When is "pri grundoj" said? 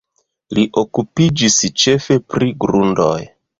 2.35-3.15